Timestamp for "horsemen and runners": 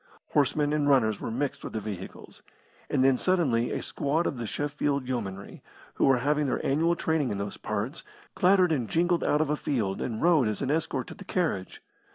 0.31-1.21